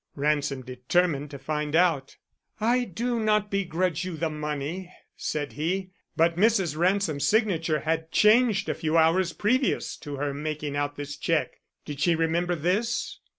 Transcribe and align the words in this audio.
Ransom 0.15 0.63
determined 0.63 1.29
to 1.29 1.37
find 1.37 1.75
out. 1.75 2.17
"I 2.59 2.85
do 2.85 3.19
not 3.19 3.51
begrudge 3.51 4.03
you 4.03 4.17
the 4.17 4.31
money," 4.31 4.91
said 5.15 5.51
he, 5.53 5.91
"but 6.17 6.37
Mrs. 6.37 6.75
Ransom's 6.75 7.27
signature 7.27 7.81
had 7.81 8.11
changed 8.11 8.67
a 8.67 8.73
few 8.73 8.97
hours 8.97 9.31
previous 9.31 9.95
to 9.97 10.15
her 10.15 10.33
making 10.33 10.75
out 10.75 10.95
this 10.95 11.15
check. 11.17 11.61
Did 11.85 11.99
she 11.99 12.15
remember 12.15 12.55
this?" 12.55 13.19